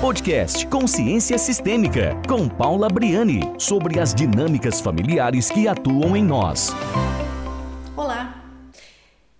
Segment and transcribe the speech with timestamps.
[0.00, 6.70] Podcast Consciência Sistêmica, com Paula Briani, sobre as dinâmicas familiares que atuam em nós.
[7.96, 8.44] Olá,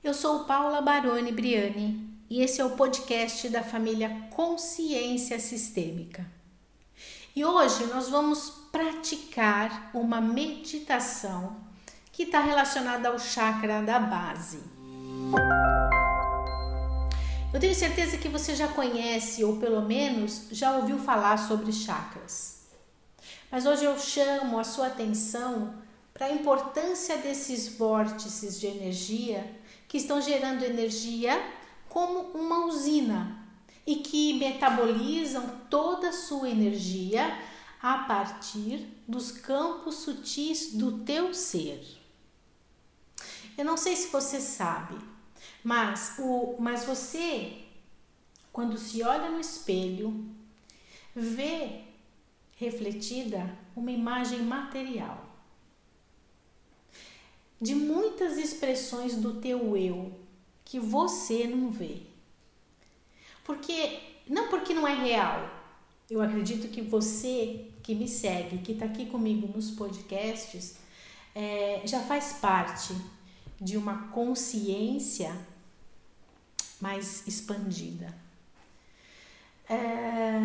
[0.03, 6.27] eu sou Paula Baroni Briani e esse é o podcast da família Consciência Sistêmica.
[7.37, 11.57] E hoje nós vamos praticar uma meditação
[12.11, 14.59] que está relacionada ao chakra da base.
[17.51, 22.67] Eu tenho certeza que você já conhece ou pelo menos já ouviu falar sobre chakras.
[23.51, 25.75] Mas hoje eu chamo a sua atenção
[26.13, 29.51] para a importância desses vórtices de energia
[29.89, 31.43] que estão gerando energia
[31.89, 33.39] como uma usina
[33.87, 37.35] e que metabolizam toda a sua energia
[37.81, 41.83] a partir dos campos sutis do teu ser.
[43.57, 44.99] Eu não sei se você sabe,
[45.63, 47.65] mas, o, mas você,
[48.53, 50.25] quando se olha no espelho,
[51.15, 51.83] vê
[52.57, 55.29] refletida uma imagem material
[57.61, 60.13] de muitas expressões do teu eu
[60.65, 62.03] que você não vê.
[63.45, 63.99] Porque
[64.29, 65.51] não porque não é real.
[66.11, 70.77] Eu acredito que você que me segue, que está aqui comigo nos podcasts,
[71.35, 72.95] é, já faz parte
[73.61, 75.37] de uma consciência
[76.81, 78.15] mais expandida.
[79.69, 80.41] É,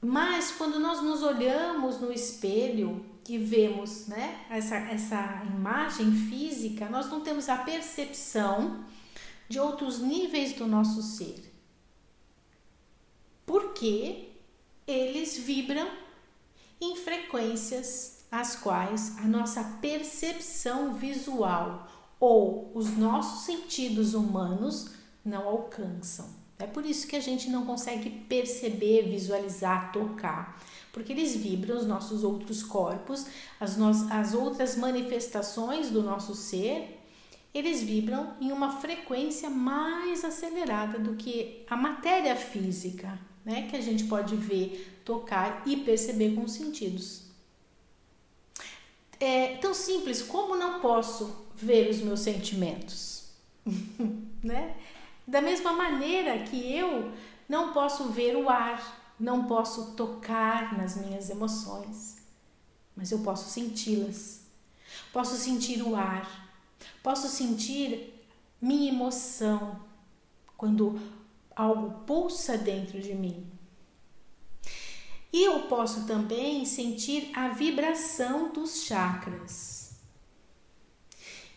[0.00, 7.08] mas quando nós nos olhamos no espelho e vemos né, essa, essa imagem física, nós
[7.08, 8.84] não temos a percepção
[9.48, 11.52] de outros níveis do nosso ser.
[13.46, 14.30] Porque
[14.86, 15.88] eles vibram
[16.80, 21.86] em frequências as quais a nossa percepção visual
[22.22, 24.92] ou os nossos sentidos humanos
[25.24, 26.30] não alcançam.
[26.56, 30.62] É por isso que a gente não consegue perceber, visualizar, tocar,
[30.92, 33.26] porque eles vibram os nossos outros corpos,
[33.58, 37.00] as, no as outras manifestações do nosso ser,
[37.52, 43.66] eles vibram em uma frequência mais acelerada do que a matéria física, né?
[43.68, 47.21] Que a gente pode ver, tocar e perceber com os sentidos.
[49.24, 53.30] É tão simples como não posso ver os meus sentimentos,
[54.42, 54.76] né?
[55.24, 57.12] Da mesma maneira que eu
[57.48, 62.16] não posso ver o ar, não posso tocar nas minhas emoções,
[62.96, 64.40] mas eu posso senti-las.
[65.12, 66.50] Posso sentir o ar,
[67.00, 68.26] posso sentir
[68.60, 69.80] minha emoção
[70.56, 71.00] quando
[71.54, 73.51] algo pulsa dentro de mim.
[75.32, 79.96] E eu posso também sentir a vibração dos chakras.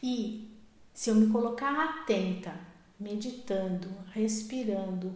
[0.01, 0.49] E
[0.93, 2.57] se eu me colocar atenta,
[2.97, 5.13] meditando, respirando,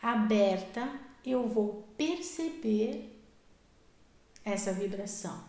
[0.00, 0.88] aberta,
[1.24, 3.12] eu vou perceber
[4.44, 5.42] essa vibração.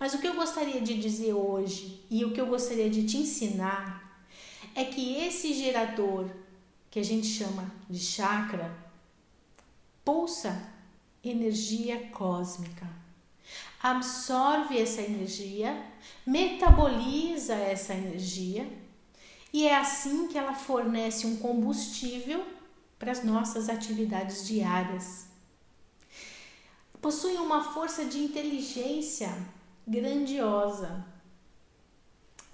[0.00, 3.18] Mas o que eu gostaria de dizer hoje e o que eu gostaria de te
[3.18, 4.26] ensinar
[4.74, 6.28] é que esse gerador
[6.90, 8.83] que a gente chama de chakra
[10.04, 10.70] pulsa
[11.22, 12.86] energia cósmica,
[13.82, 15.82] absorve essa energia,
[16.26, 18.68] metaboliza essa energia
[19.52, 22.44] e é assim que ela fornece um combustível
[22.98, 25.26] para as nossas atividades diárias.
[27.00, 29.30] Possui uma força de inteligência
[29.86, 31.06] grandiosa.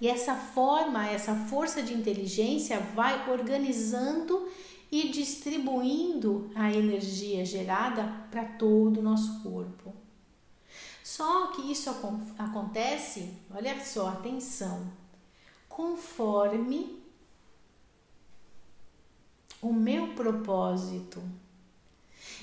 [0.00, 4.50] E essa forma, essa força de inteligência vai organizando
[4.90, 9.94] e distribuindo a energia gerada para todo o nosso corpo.
[11.02, 11.90] Só que isso
[12.38, 14.90] acontece, olha só, atenção,
[15.68, 17.00] conforme
[19.60, 21.22] o meu propósito.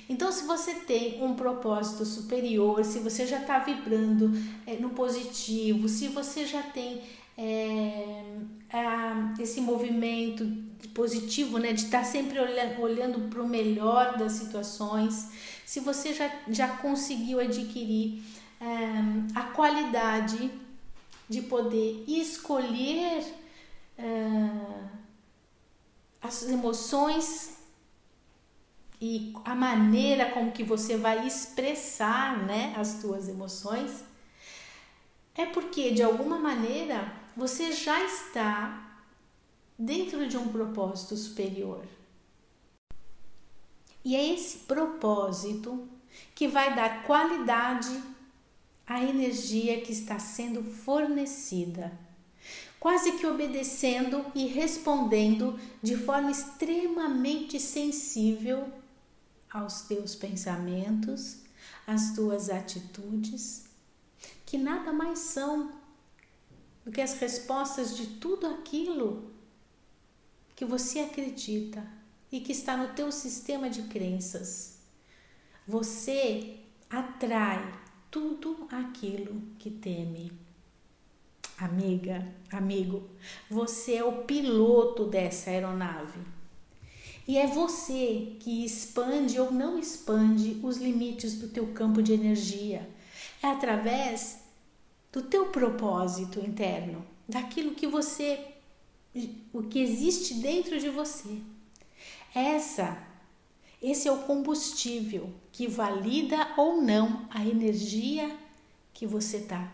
[0.09, 4.31] Então, se você tem um propósito superior, se você já está vibrando
[4.65, 7.01] é, no positivo, se você já tem
[7.37, 8.23] é,
[9.39, 10.45] esse movimento
[10.93, 15.29] positivo, né, de estar tá sempre olhando, olhando para o melhor das situações,
[15.65, 18.23] se você já, já conseguiu adquirir
[18.59, 18.65] é,
[19.35, 20.51] a qualidade
[21.29, 23.21] de poder escolher
[23.99, 24.89] uh,
[26.21, 27.57] as emoções
[28.99, 34.03] e a maneira como que você vai expressar né, as suas emoções,
[35.35, 38.99] é porque de alguma maneira você já está
[39.77, 41.85] dentro de um propósito superior.
[44.03, 45.87] E é esse propósito
[46.33, 48.01] que vai dar qualidade
[48.87, 51.91] a energia que está sendo fornecida,
[52.79, 58.67] quase que obedecendo e respondendo de forma extremamente sensível
[59.51, 61.41] aos teus pensamentos,
[61.85, 63.65] às tuas atitudes,
[64.45, 65.76] que nada mais são
[66.87, 69.29] do que as respostas de tudo aquilo
[70.55, 71.85] que você acredita
[72.31, 74.77] e que está no teu sistema de crenças.
[75.67, 77.73] Você atrai
[78.09, 80.31] tudo aquilo que teme.
[81.57, 83.09] Amiga, amigo,
[83.49, 86.21] você é o piloto dessa aeronave.
[87.27, 92.89] E é você que expande ou não expande os limites do teu campo de energia.
[93.43, 94.46] É através
[95.17, 98.53] do teu propósito interno, daquilo que você
[99.51, 101.41] o que existe dentro de você.
[102.35, 103.03] Essa
[103.81, 108.37] esse é o combustível que valida ou não a energia
[108.93, 109.73] que você está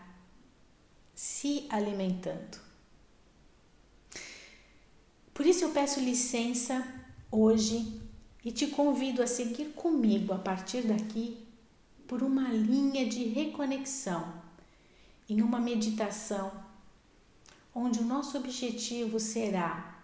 [1.14, 2.58] se alimentando.
[5.34, 6.82] Por isso eu peço licença
[7.30, 8.00] hoje
[8.42, 11.36] e te convido a seguir comigo a partir daqui
[12.08, 14.43] por uma linha de reconexão
[15.28, 16.52] em uma meditação
[17.74, 19.94] onde o nosso objetivo será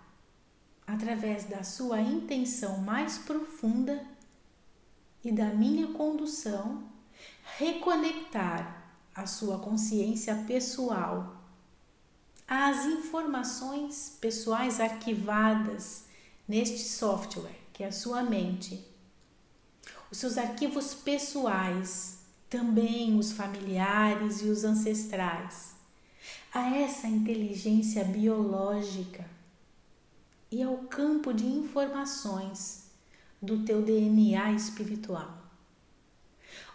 [0.86, 4.04] através da sua intenção mais profunda
[5.24, 6.82] e da minha condução,
[7.58, 11.36] reconectar a sua consciência pessoal
[12.48, 16.06] às informações pessoais arquivadas
[16.48, 18.84] neste software, que é a sua mente.
[20.10, 22.19] Os seus arquivos pessoais,
[22.50, 25.76] também os familiares e os ancestrais,
[26.52, 29.24] a essa inteligência biológica
[30.50, 32.90] e ao campo de informações
[33.40, 35.38] do teu DNA espiritual.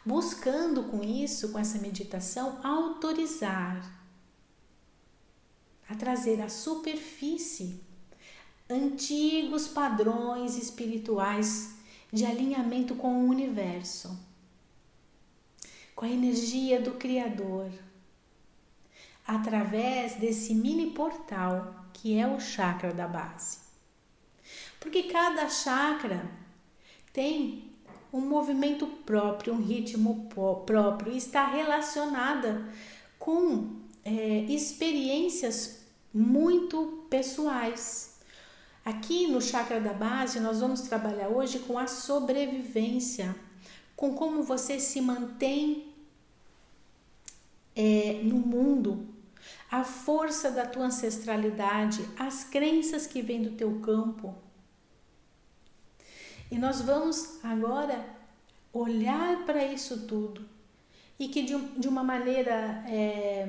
[0.06, 4.02] Buscando com isso, com essa meditação, autorizar
[5.90, 7.82] a trazer à superfície
[8.70, 11.76] antigos padrões espirituais
[12.12, 14.18] de alinhamento com o universo,
[15.96, 17.72] com a energia do Criador,
[19.26, 23.60] através desse mini portal que é o chakra da base.
[24.80, 26.30] Porque cada chakra
[27.12, 27.72] tem
[28.12, 30.30] um movimento próprio, um ritmo
[30.66, 32.70] próprio, está relacionada
[33.18, 34.12] com é,
[34.48, 38.20] experiências muito pessoais.
[38.86, 43.36] Aqui no chakra da base, nós vamos trabalhar hoje com a sobrevivência,
[43.96, 45.94] com como você se mantém
[47.76, 49.08] é, no mundo,
[49.72, 54.36] a força da tua ancestralidade, as crenças que vêm do teu campo,
[56.52, 58.06] e nós vamos agora
[58.72, 60.46] olhar para isso tudo
[61.18, 63.48] e que de, de uma maneira é,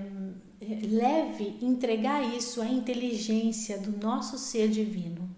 [0.60, 5.28] leve entregar isso à inteligência do nosso ser divino,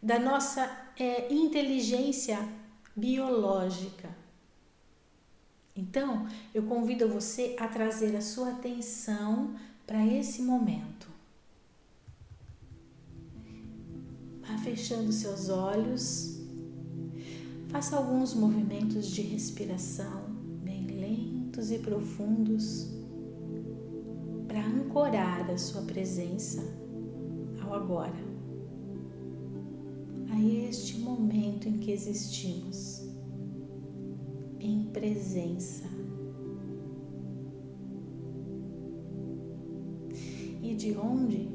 [0.00, 2.38] da nossa é, inteligência
[2.94, 4.10] biológica.
[5.74, 9.54] Então, eu convido você a trazer a sua atenção
[9.86, 11.08] para esse momento.
[14.42, 16.40] Vá fechando seus olhos.
[17.68, 20.30] Faça alguns movimentos de respiração
[20.62, 22.88] bem lentos e profundos
[24.46, 26.62] para ancorar a sua presença
[27.62, 28.31] ao agora,
[30.48, 33.02] este momento em que existimos,
[34.60, 35.88] em presença.
[40.62, 41.48] E de onde,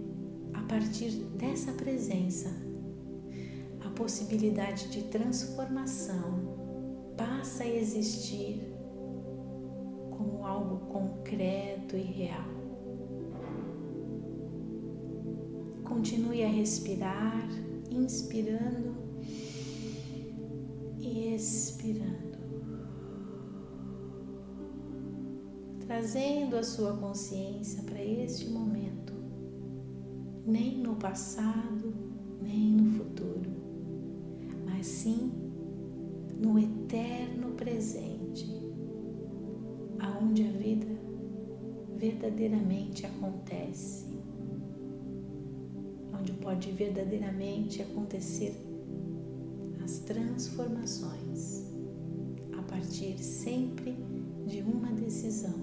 [0.54, 2.68] a partir dessa presença,
[3.98, 6.56] possibilidade de transformação
[7.18, 8.62] passa a existir
[10.12, 12.46] como algo concreto e real.
[15.84, 17.50] Continue a respirar,
[17.98, 18.96] inspirando
[21.00, 22.38] e expirando,
[25.80, 29.14] trazendo a sua consciência para este momento,
[30.46, 31.94] nem no passado,
[32.42, 33.58] nem no futuro
[34.78, 35.32] mas sim
[36.40, 38.48] no eterno presente,
[39.98, 40.86] aonde a vida
[41.96, 44.07] verdadeiramente acontece,
[46.48, 48.56] pode verdadeiramente acontecer
[49.84, 51.66] as transformações
[52.58, 53.98] a partir sempre
[54.46, 55.54] de uma decisão.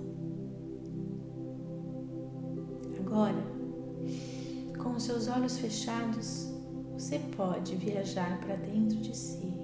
[3.00, 3.42] Agora,
[4.76, 6.52] com os seus olhos fechados,
[6.92, 9.54] você pode viajar para dentro de si.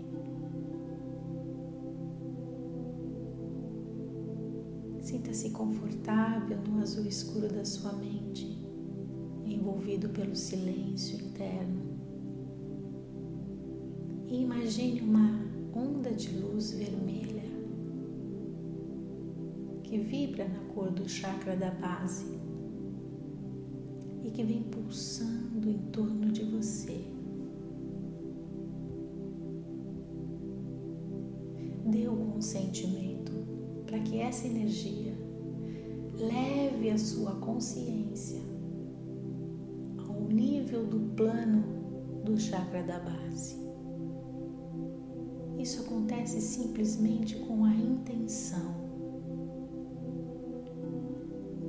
[5.03, 8.20] Sinta-se confortável no azul escuro da sua mente,
[9.81, 11.99] envolvido pelo silêncio interno.
[14.29, 15.41] E imagine uma
[15.75, 17.43] onda de luz vermelha
[19.83, 22.39] que vibra na cor do chakra da base
[24.23, 27.03] e que vem pulsando em torno de você.
[31.87, 33.33] Dê o consentimento
[33.87, 35.15] para que essa energia
[36.15, 38.50] leve a sua consciência
[41.21, 41.63] plano
[42.25, 43.55] do chakra da base.
[45.59, 48.75] Isso acontece simplesmente com a intenção.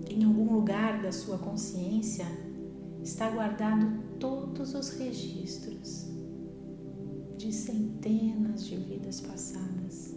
[0.10, 2.26] Em algum lugar da sua consciência
[3.04, 6.08] está guardado todos os registros
[7.38, 10.16] de centenas de vidas passadas,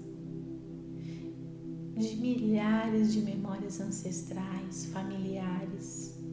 [1.96, 6.23] de milhares de memórias ancestrais, familiares,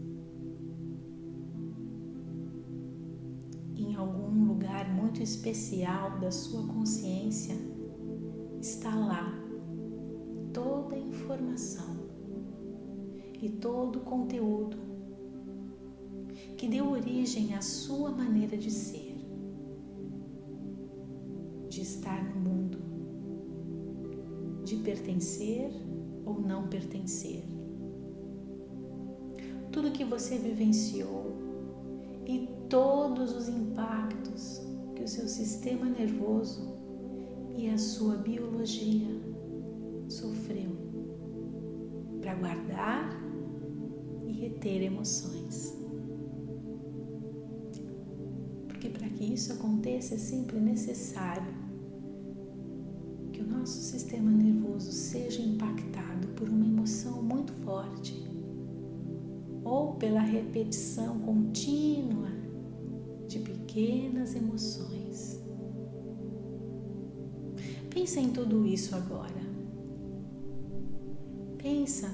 [5.22, 7.56] muito especial da sua consciência
[8.60, 9.40] está lá
[10.52, 12.10] toda a informação
[13.40, 14.78] e todo o conteúdo
[16.58, 19.16] que deu origem à sua maneira de ser,
[21.70, 22.80] de estar no mundo,
[24.64, 25.72] de pertencer
[26.26, 27.44] ou não pertencer.
[29.72, 31.36] Tudo que você vivenciou
[32.26, 34.11] e todos os impactos
[35.02, 36.76] que o seu sistema nervoso
[37.58, 39.08] e a sua biologia
[40.08, 40.70] sofreu
[42.22, 43.20] para guardar
[44.28, 45.76] e reter emoções.
[48.68, 51.52] Porque para que isso aconteça é sempre necessário
[53.34, 58.24] que o nosso sistema nervoso seja impactado por uma emoção muito forte
[59.64, 62.41] ou pela repetição contínua
[63.72, 65.42] pequenas emoções.
[67.90, 69.42] Pensa em tudo isso agora.
[71.58, 72.10] Pensa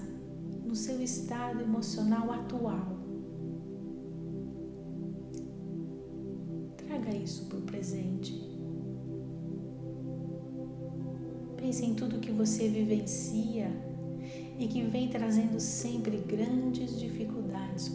[0.63, 2.97] no seu estado emocional atual.
[6.77, 8.33] Traga isso para o presente.
[11.57, 13.71] Pense em tudo que você vivencia
[14.59, 17.89] e que vem trazendo sempre grandes dificuldades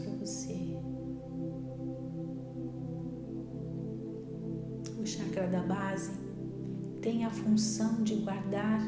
[5.42, 6.12] chakra da base
[7.00, 8.80] tem a função de guardar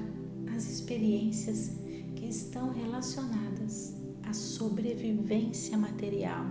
[0.55, 1.73] as experiências
[2.15, 6.47] que estão relacionadas à sobrevivência material,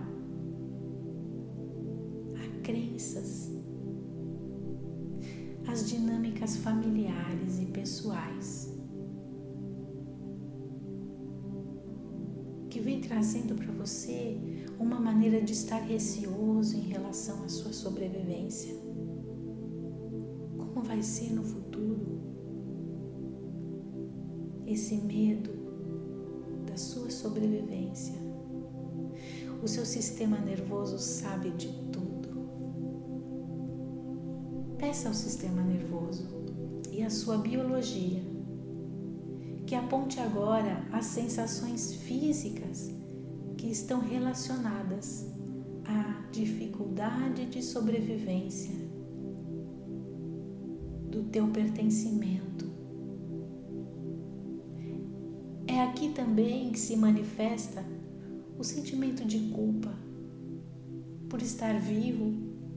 [2.36, 3.50] a crenças,
[5.66, 8.74] as dinâmicas familiares e pessoais.
[12.68, 14.36] Que vem trazendo para você
[14.78, 18.84] uma maneira de estar receoso em relação à sua sobrevivência
[21.04, 22.20] ser no futuro.
[24.66, 25.50] Esse medo
[26.66, 28.14] da sua sobrevivência.
[29.62, 32.28] O seu sistema nervoso sabe de tudo.
[34.78, 36.26] Peça ao sistema nervoso
[36.90, 38.22] e à sua biologia
[39.66, 42.90] que aponte agora as sensações físicas
[43.56, 45.26] que estão relacionadas
[45.86, 48.83] à dificuldade de sobrevivência
[51.14, 52.66] do teu pertencimento.
[55.64, 57.84] É aqui também que se manifesta
[58.58, 59.94] o sentimento de culpa
[61.28, 62.32] por estar vivo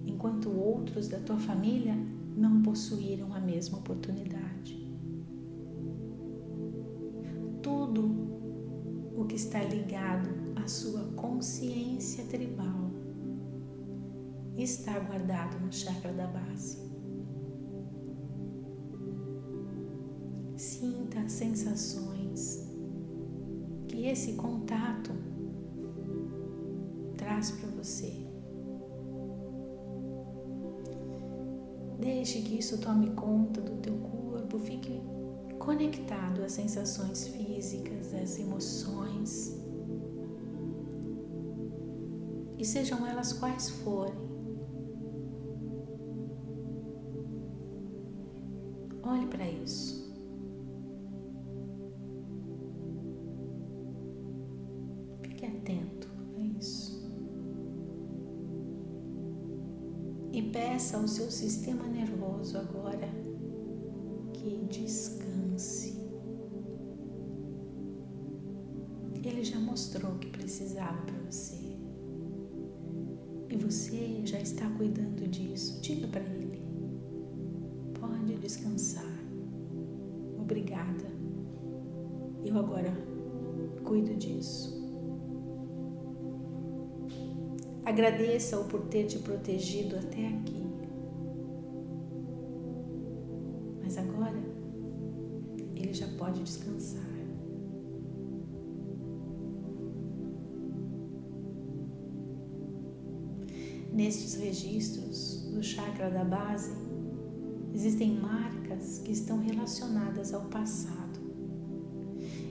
[0.05, 1.95] enquanto outros da tua família
[2.35, 4.87] não possuíram a mesma oportunidade.
[7.63, 8.05] Tudo
[9.15, 12.91] o que está ligado à sua consciência tribal
[14.55, 16.96] está guardado no chakra da base.
[21.27, 22.65] As sensações
[23.85, 25.11] que esse contato
[27.17, 28.13] traz para você.
[31.99, 35.01] Deixe que isso tome conta do teu corpo, fique
[35.59, 39.53] conectado às sensações físicas, às emoções.
[42.57, 44.26] E sejam elas quais forem.
[70.47, 71.57] Precisava para você.
[73.49, 75.81] E você já está cuidando disso.
[75.81, 76.61] Diga para ele:
[77.99, 79.03] pode descansar.
[80.39, 81.11] Obrigada.
[82.45, 82.93] Eu agora
[83.83, 84.77] cuido disso.
[87.83, 90.56] Agradeça-o por ter te protegido até aqui.
[104.57, 106.71] Registros do chakra da base,
[107.73, 111.19] existem marcas que estão relacionadas ao passado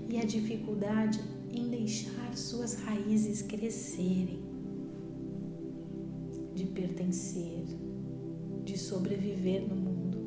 [0.08, 1.20] e a dificuldade
[1.50, 4.40] em deixar suas raízes crescerem,
[6.54, 7.64] de pertencer,
[8.64, 10.18] de sobreviver no mundo.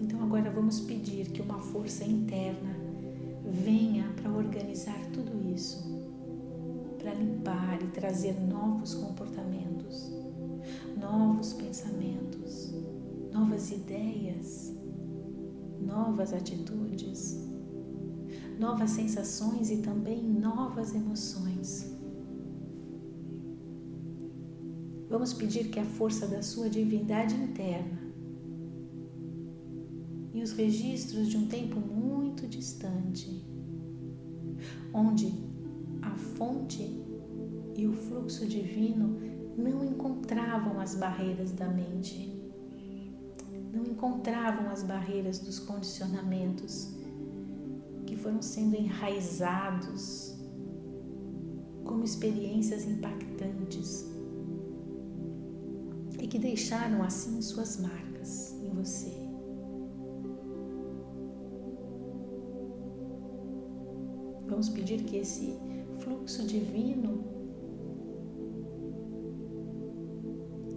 [0.00, 2.77] Então agora vamos pedir que uma força interna
[3.48, 5.82] venha para organizar tudo isso,
[6.98, 10.12] para limpar e trazer novos comportamentos,
[10.96, 12.74] novos pensamentos,
[13.32, 14.72] novas ideias,
[15.80, 17.48] novas atitudes,
[18.58, 21.96] novas sensações e também novas emoções.
[25.08, 27.98] Vamos pedir que a força da sua divindade interna
[30.34, 31.97] e os registros de um tempo muito
[32.46, 33.44] distante,
[34.92, 35.32] onde
[36.02, 36.82] a fonte
[37.76, 39.18] e o fluxo divino
[39.56, 42.40] não encontravam as barreiras da mente,
[43.72, 46.94] não encontravam as barreiras dos condicionamentos
[48.06, 50.36] que foram sendo enraizados
[51.84, 54.06] como experiências impactantes
[56.20, 59.27] e que deixaram assim suas marcas em você.
[64.58, 65.56] Vamos pedir que esse
[66.00, 67.22] fluxo divino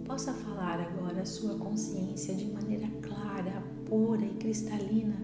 [0.04, 5.16] possa falar agora a sua consciência de maneira clara, pura e cristalina.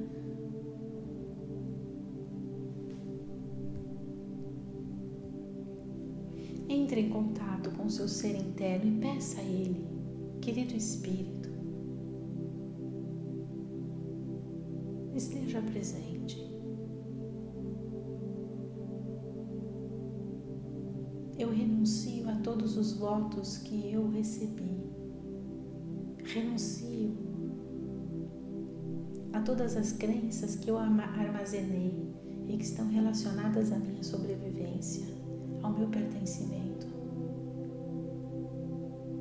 [6.68, 9.87] Entre em contato com seu ser interno e peça a Ele,
[10.40, 11.49] querido Espírito,
[15.14, 16.58] esteja presente.
[21.88, 24.92] Renuncio a todos os votos que eu recebi.
[26.22, 27.16] Renuncio
[29.33, 32.14] a todas as crenças que eu armazenei
[32.46, 35.07] e que estão relacionadas à minha sobrevivência,
[35.62, 36.87] ao meu pertencimento.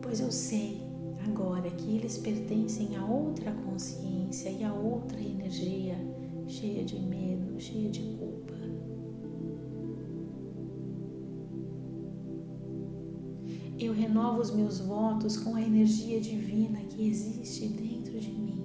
[0.01, 0.81] Pois eu sei
[1.25, 5.95] agora que eles pertencem a outra consciência e a outra energia
[6.47, 8.16] cheia de medo, cheia de
[14.17, 18.63] renovo os meus votos com a energia divina que existe dentro de mim.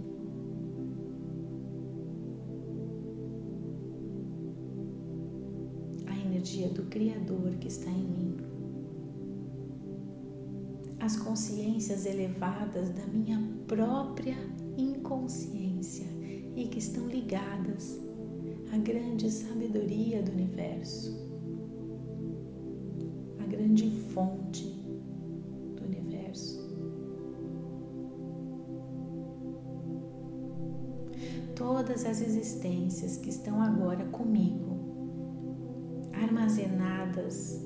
[6.07, 8.37] A energia do Criador que está em mim.
[10.99, 14.37] As consciências elevadas da minha própria
[14.79, 16.07] inconsciência
[16.57, 18.01] e que estão ligadas
[18.73, 21.31] à grande sabedoria do universo,
[23.39, 24.72] a grande fonte
[31.93, 34.81] todas as existências que estão agora comigo,
[36.11, 37.61] armazenadas,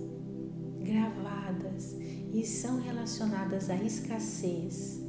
[0.81, 1.97] gravadas
[2.33, 5.01] e são relacionadas à escassez,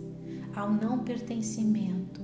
[0.56, 2.22] ao não pertencimento.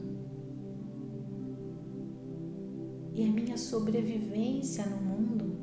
[3.11, 5.57] E a minha sobrevivência no mundo,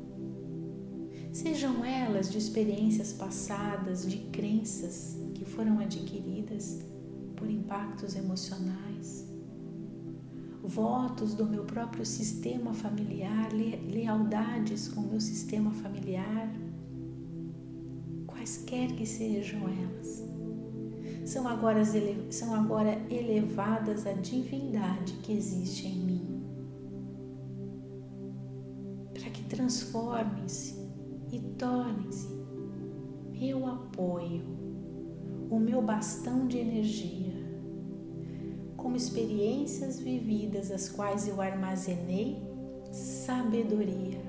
[1.31, 6.81] sejam elas de experiências passadas, de crenças que foram adquiridas
[7.37, 9.30] por impactos emocionais
[10.63, 16.51] votos do meu próprio sistema familiar, lealdades com o meu sistema familiar,
[18.27, 20.23] quaisquer que sejam elas,
[21.25, 21.83] são agora,
[22.29, 26.43] são agora elevadas à divindade que existe em mim,
[29.13, 30.79] para que transformem-se
[31.31, 32.41] e tornem-se
[33.31, 34.43] meu apoio,
[35.49, 37.30] o meu bastão de energia
[38.81, 42.41] como experiências vividas, as quais eu armazenei
[42.91, 44.19] sabedoria.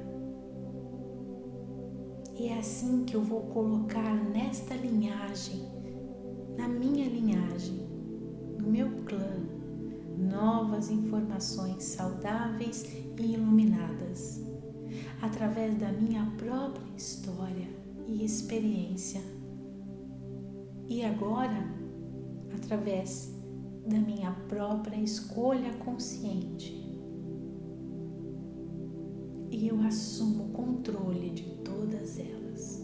[2.39, 5.63] E é assim que eu vou colocar nesta linhagem,
[6.57, 7.87] na minha linhagem,
[8.59, 9.37] no meu clã,
[10.19, 12.85] novas informações saudáveis
[13.19, 14.41] e iluminadas,
[15.21, 17.69] através da minha própria história
[18.07, 19.21] e experiência.
[20.89, 21.67] E agora,
[22.55, 23.42] através
[23.87, 26.73] da minha própria escolha consciente.
[29.51, 32.83] E eu assumo o controle de todas elas.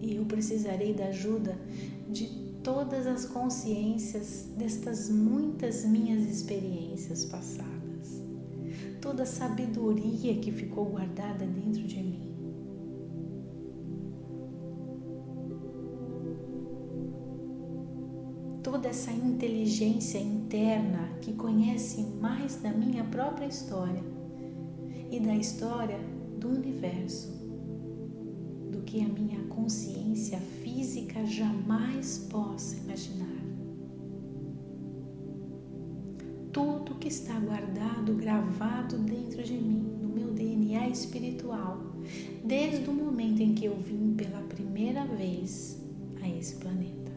[0.00, 1.58] E eu precisarei da ajuda
[2.10, 8.22] de todas as consciências destas muitas minhas experiências passadas,
[9.00, 12.33] toda a sabedoria que ficou guardada dentro de mim.
[18.84, 24.02] Toda essa inteligência interna que conhece mais da minha própria história
[25.10, 25.98] e da história
[26.38, 27.32] do universo
[28.70, 33.42] do que a minha consciência física jamais possa imaginar.
[36.52, 41.80] Tudo que está guardado, gravado dentro de mim, no meu DNA espiritual,
[42.44, 45.80] desde o momento em que eu vim pela primeira vez
[46.22, 47.13] a esse planeta.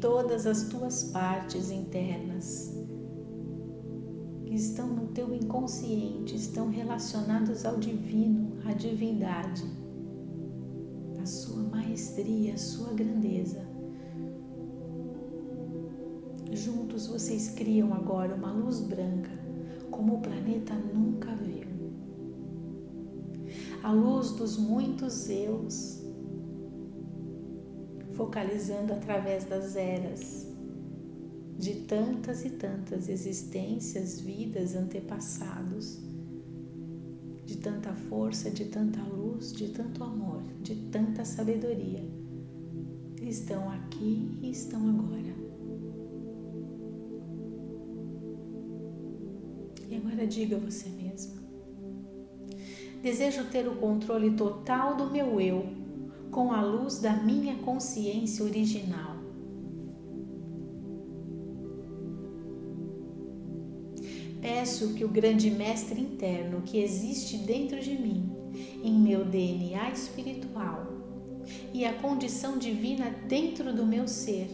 [0.00, 2.74] Todas as tuas partes internas
[4.44, 9.64] que estão no teu inconsciente, estão relacionadas ao divino, à divindade,
[11.20, 13.66] a sua maestria, a sua grandeza.
[16.52, 19.30] Juntos vocês criam agora uma luz branca,
[19.90, 21.68] como o planeta nunca viu.
[23.82, 26.07] A luz dos muitos eus
[28.18, 30.44] focalizando através das eras,
[31.56, 36.00] de tantas e tantas existências, vidas, antepassados,
[37.46, 42.04] de tanta força, de tanta luz, de tanto amor, de tanta sabedoria.
[43.22, 45.34] Estão aqui e estão agora.
[49.88, 51.40] E agora diga você mesma.
[53.00, 55.77] Desejo ter o controle total do meu eu
[56.38, 59.16] com a luz da minha consciência original.
[64.40, 68.30] Peço que o grande mestre interno que existe dentro de mim,
[68.84, 70.86] em meu DNA espiritual,
[71.74, 74.48] e a condição divina dentro do meu ser,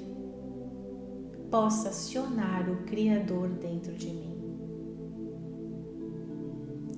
[1.50, 4.38] possa acionar o Criador dentro de mim.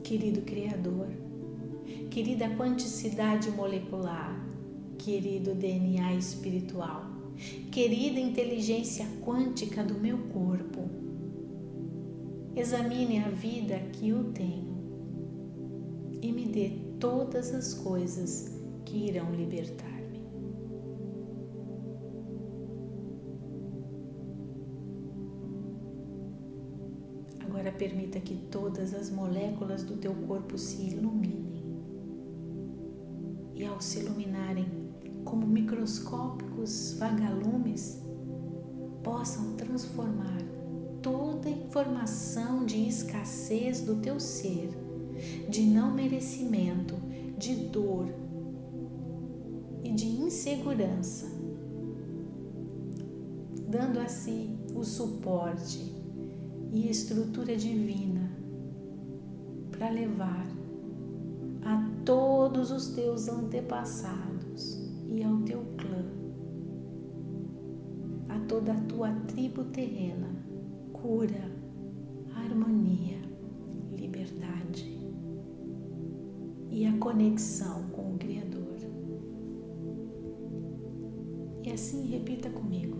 [0.05, 1.09] Querido Criador,
[2.09, 4.46] querida quanticidade molecular,
[5.07, 7.05] querido DNA espiritual,
[7.71, 10.91] querida inteligência quântica do meu corpo.
[12.57, 14.75] Examine a vida que eu tenho
[16.21, 20.25] e me dê todas as coisas que irão libertar-me.
[27.45, 31.47] Agora permita que todas as moléculas do teu corpo se iluminem.
[33.55, 34.86] E ao se iluminarem,
[35.27, 38.01] como microscópicos vagalumes,
[39.03, 40.39] possam transformar
[41.03, 44.71] toda informação de escassez do teu ser,
[45.51, 46.95] de não merecimento,
[47.37, 48.09] de dor
[49.85, 51.27] e de insegurança,
[53.69, 55.93] dando a si o suporte
[56.73, 58.31] e estrutura divina
[59.71, 60.47] para levar
[61.63, 64.36] a todos os teus antepassados
[65.17, 66.05] e ao teu clã,
[68.29, 70.29] a toda a tua tribo terrena,
[70.93, 71.51] cura,
[72.35, 73.19] harmonia,
[73.97, 75.01] liberdade
[76.71, 78.77] e a conexão com o Criador.
[81.65, 82.99] E assim repita comigo.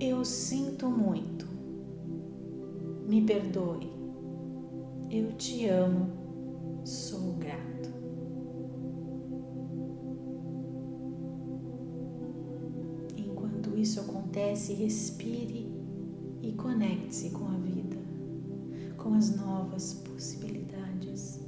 [0.00, 1.46] Eu sinto muito.
[3.06, 3.92] Me perdoe.
[5.10, 6.10] Eu te amo.
[6.84, 7.95] Sou grato.
[14.36, 15.66] Acontece, respire
[16.42, 17.96] e conecte-se com a vida,
[18.98, 21.40] com as novas possibilidades.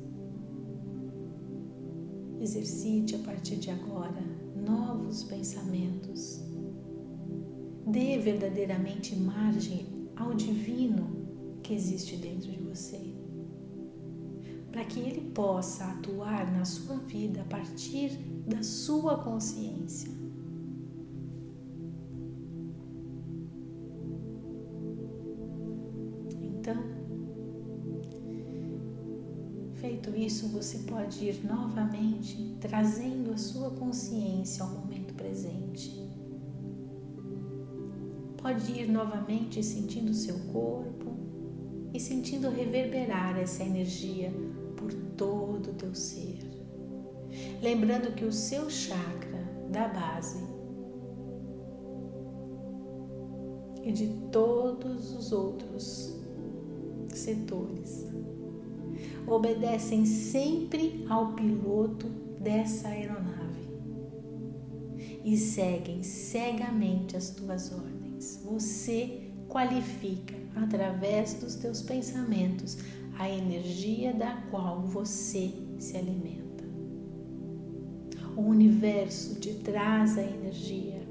[2.40, 4.22] Exercite a partir de agora
[4.56, 6.40] novos pensamentos.
[7.86, 13.14] Dê verdadeiramente margem ao divino que existe dentro de você,
[14.72, 18.10] para que ele possa atuar na sua vida a partir
[18.46, 20.17] da sua consciência
[30.78, 36.08] você pode ir novamente trazendo a sua consciência ao momento presente.
[38.40, 41.16] Pode ir novamente sentindo o seu corpo
[41.92, 44.32] e sentindo reverberar essa energia
[44.76, 46.38] por todo o teu ser.
[47.60, 50.44] Lembrando que o seu chakra da base
[53.82, 56.16] e de todos os outros
[57.12, 58.06] setores
[59.30, 62.06] obedecem sempre ao piloto
[62.40, 63.38] dessa aeronave
[65.24, 68.40] e seguem cegamente as tuas ordens.
[68.44, 72.78] Você qualifica através dos teus pensamentos
[73.18, 76.64] a energia da qual você se alimenta.
[78.36, 81.02] O universo te traz a energia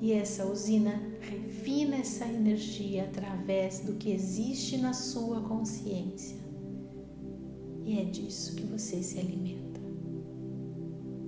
[0.00, 6.43] e essa usina refina essa energia através do que existe na sua consciência.
[7.84, 9.80] E é disso que você se alimenta.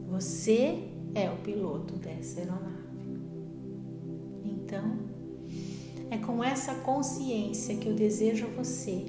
[0.09, 2.77] Você é o piloto dessa aeronave.
[4.43, 4.99] Então,
[6.11, 9.05] é com essa consciência que eu desejo a você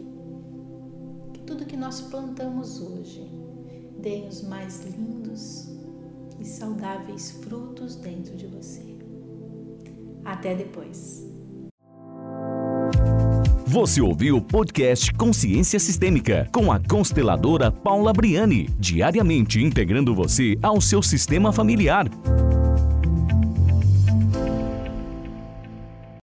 [1.34, 3.26] que tudo que nós plantamos hoje
[4.00, 5.70] dê os mais lindos
[6.40, 8.84] e saudáveis frutos dentro de você.
[10.26, 11.37] Até depois.
[13.70, 20.80] Você ouviu o podcast Consciência Sistêmica com a consteladora Paula Briani, diariamente integrando você ao
[20.80, 22.08] seu sistema familiar.